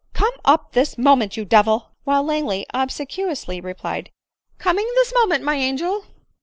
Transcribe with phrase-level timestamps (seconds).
[0.13, 4.09] Come up this moment, you devil!" while Langley obsequiously replied,"
[4.57, 6.05] Coming this moment, my angel